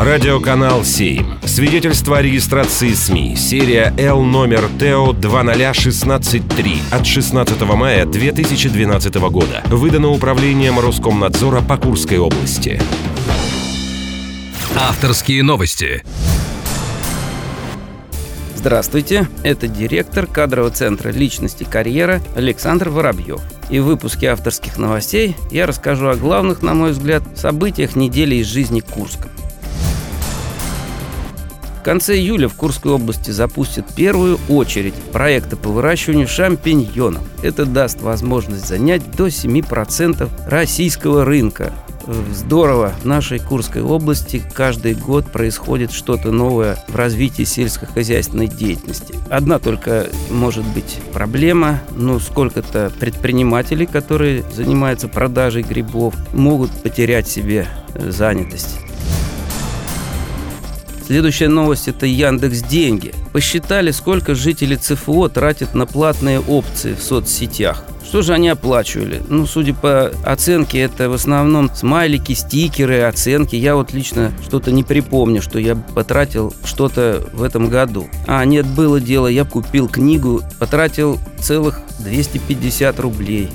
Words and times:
Радиоканал 0.00 0.84
7. 0.84 1.40
Свидетельство 1.44 2.18
о 2.18 2.22
регистрации 2.22 2.92
СМИ. 2.92 3.34
Серия 3.34 3.92
Л 3.98 4.22
номер 4.22 4.68
ТО 4.78 5.12
20163 5.12 6.82
от 6.92 7.04
16 7.04 7.60
мая 7.62 8.06
2012 8.06 9.14
года. 9.16 9.60
Выдано 9.66 10.10
управлением 10.10 10.78
Роскомнадзора 10.78 11.62
по 11.62 11.76
Курской 11.78 12.18
области. 12.18 12.80
Авторские 14.76 15.42
новости. 15.42 16.04
Здравствуйте, 18.54 19.28
это 19.42 19.66
директор 19.66 20.28
кадрового 20.28 20.70
центра 20.70 21.10
личности 21.10 21.64
карьера 21.64 22.20
Александр 22.36 22.90
Воробьев. 22.90 23.40
И 23.68 23.80
в 23.80 23.86
выпуске 23.86 24.28
авторских 24.28 24.78
новостей 24.78 25.34
я 25.50 25.66
расскажу 25.66 26.06
о 26.06 26.14
главных, 26.14 26.62
на 26.62 26.74
мой 26.74 26.92
взгляд, 26.92 27.24
событиях 27.36 27.96
недели 27.96 28.36
из 28.36 28.46
жизни 28.46 28.78
Курска. 28.78 29.28
Конце 31.88 32.18
июля 32.18 32.48
в 32.48 32.54
Курской 32.54 32.92
области 32.92 33.30
запустят 33.30 33.94
первую 33.94 34.38
очередь 34.50 34.92
проекта 35.10 35.56
по 35.56 35.70
выращиванию 35.70 36.28
шампиньонов. 36.28 37.22
Это 37.42 37.64
даст 37.64 38.02
возможность 38.02 38.68
занять 38.68 39.10
до 39.12 39.28
7% 39.28 40.28
российского 40.46 41.24
рынка. 41.24 41.72
Здорово. 42.34 42.92
В 43.00 43.06
нашей 43.06 43.38
Курской 43.38 43.80
области 43.80 44.42
каждый 44.52 44.96
год 44.96 45.32
происходит 45.32 45.90
что-то 45.90 46.30
новое 46.30 46.76
в 46.88 46.94
развитии 46.94 47.44
сельскохозяйственной 47.44 48.48
деятельности. 48.48 49.14
Одна 49.30 49.58
только 49.58 50.08
может 50.28 50.66
быть 50.66 50.98
проблема, 51.14 51.80
ну 51.96 52.20
сколько-то 52.20 52.92
предпринимателей, 53.00 53.86
которые 53.86 54.44
занимаются 54.52 55.08
продажей 55.08 55.62
грибов, 55.62 56.14
могут 56.34 56.70
потерять 56.82 57.28
себе 57.28 57.66
э, 57.94 58.10
занятость. 58.10 58.76
Следующая 61.08 61.48
новость– 61.48 61.88
это 61.88 62.04
Яндекс 62.04 62.60
Деньги. 62.60 63.14
Посчитали, 63.32 63.92
сколько 63.92 64.34
жители 64.34 64.76
ЦФО 64.76 65.30
тратят 65.30 65.74
на 65.74 65.86
платные 65.86 66.38
опции 66.38 66.92
в 66.92 67.02
соцсетях. 67.02 67.82
Что 68.04 68.20
же 68.20 68.34
они 68.34 68.50
оплачивали? 68.50 69.22
Ну, 69.26 69.46
судя 69.46 69.72
по 69.72 70.12
оценке, 70.22 70.80
это 70.80 71.08
в 71.08 71.14
основном 71.14 71.70
смайлики, 71.74 72.34
стикеры, 72.34 73.00
оценки. 73.00 73.56
Я 73.56 73.74
вот 73.74 73.94
лично 73.94 74.32
что-то 74.46 74.70
не 74.70 74.84
припомню, 74.84 75.40
что 75.40 75.58
я 75.58 75.76
потратил 75.76 76.52
что-то 76.62 77.26
в 77.32 77.42
этом 77.42 77.70
году. 77.70 78.06
А, 78.26 78.44
нет, 78.44 78.66
было 78.66 79.00
дело, 79.00 79.28
я 79.28 79.46
купил 79.46 79.88
книгу, 79.88 80.42
потратил 80.58 81.18
целых 81.40 81.80
250 82.00 83.00
рублей. 83.00 83.48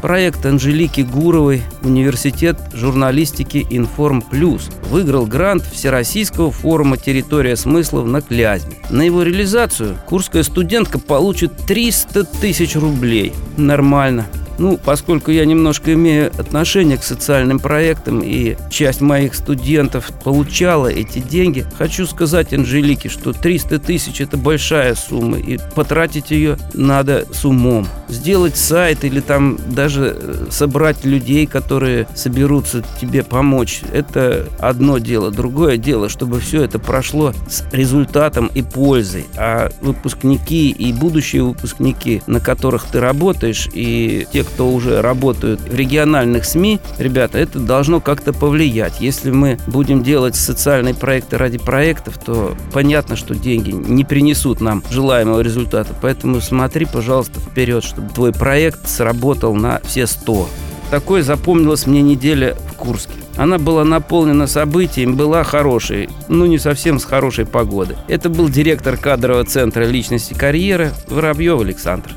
Проект 0.00 0.46
Анжелики 0.46 1.00
Гуровой 1.00 1.62
«Университет 1.82 2.56
журналистики 2.72 3.66
Информ 3.68 4.22
Плюс» 4.22 4.70
выиграл 4.90 5.26
грант 5.26 5.64
Всероссийского 5.64 6.52
форума 6.52 6.96
«Территория 6.96 7.56
смыслов» 7.56 8.06
на 8.06 8.20
Клязьме. 8.20 8.76
На 8.90 9.02
его 9.02 9.24
реализацию 9.24 9.98
курская 10.06 10.44
студентка 10.44 11.00
получит 11.00 11.52
300 11.66 12.24
тысяч 12.24 12.76
рублей. 12.76 13.32
Нормально. 13.56 14.26
Ну, 14.58 14.76
поскольку 14.76 15.30
я 15.30 15.44
немножко 15.44 15.94
имею 15.94 16.32
отношение 16.36 16.98
к 16.98 17.04
социальным 17.04 17.60
проектам 17.60 18.20
и 18.22 18.56
часть 18.70 19.00
моих 19.00 19.34
студентов 19.34 20.10
получала 20.24 20.88
эти 20.88 21.20
деньги, 21.20 21.64
хочу 21.78 22.06
сказать 22.06 22.52
Анжелике, 22.52 23.08
что 23.08 23.32
300 23.32 23.78
тысяч– 23.78 24.20
это 24.20 24.36
большая 24.36 24.94
сумма, 24.96 25.38
и 25.38 25.58
потратить 25.74 26.30
ее 26.30 26.58
надо 26.74 27.24
с 27.32 27.44
умом. 27.44 27.86
Сделать 28.08 28.56
сайт 28.56 29.04
или 29.04 29.20
там 29.20 29.58
даже 29.68 30.16
э, 30.16 30.46
собрать 30.50 31.04
людей, 31.04 31.46
которые 31.46 32.08
соберутся 32.14 32.82
тебе 33.00 33.22
помочь– 33.22 33.82
это 33.92 34.48
одно 34.58 34.98
дело. 34.98 35.30
Другое 35.30 35.76
дело, 35.76 36.08
чтобы 36.08 36.40
все 36.40 36.64
это 36.64 36.78
прошло 36.78 37.32
с 37.48 37.62
результатом 37.72 38.50
и 38.54 38.62
пользой. 38.62 39.26
А 39.36 39.70
выпускники 39.80 40.70
и 40.70 40.92
будущие 40.92 41.44
выпускники, 41.44 42.22
на 42.26 42.40
которых 42.40 42.86
ты 42.86 42.98
работаешь, 42.98 43.68
и 43.72 44.26
те, 44.32 44.44
кто 44.48 44.68
уже 44.68 45.00
работают 45.00 45.60
в 45.60 45.74
региональных 45.74 46.44
СМИ, 46.44 46.80
ребята, 46.98 47.38
это 47.38 47.58
должно 47.58 48.00
как-то 48.00 48.32
повлиять. 48.32 49.00
Если 49.00 49.30
мы 49.30 49.58
будем 49.66 50.02
делать 50.02 50.34
социальные 50.34 50.94
проекты 50.94 51.38
ради 51.38 51.58
проектов, 51.58 52.18
то 52.18 52.54
понятно, 52.72 53.14
что 53.16 53.34
деньги 53.34 53.70
не 53.70 54.04
принесут 54.04 54.60
нам 54.60 54.82
желаемого 54.90 55.40
результата. 55.40 55.94
Поэтому 56.00 56.40
смотри, 56.40 56.86
пожалуйста, 56.86 57.38
вперед, 57.40 57.84
чтобы 57.84 58.08
твой 58.08 58.32
проект 58.32 58.88
сработал 58.88 59.54
на 59.54 59.80
все 59.84 60.06
100. 60.06 60.48
Такой 60.90 61.22
запомнилась 61.22 61.86
мне 61.86 62.00
неделя 62.00 62.56
в 62.72 62.74
Курске. 62.74 63.12
Она 63.36 63.58
была 63.58 63.84
наполнена 63.84 64.46
событиями, 64.46 65.12
была 65.12 65.44
хорошей, 65.44 66.08
но 66.28 66.46
не 66.46 66.58
совсем 66.58 66.98
с 66.98 67.04
хорошей 67.04 67.46
погоды. 67.46 67.96
Это 68.08 68.28
был 68.28 68.48
директор 68.48 68.96
кадрового 68.96 69.44
центра 69.44 69.84
личности 69.84 70.34
карьеры 70.34 70.90
Воробьев 71.08 71.60
Александр. 71.60 72.10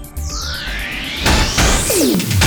Thank 2.01 2.33
you. 2.33 2.40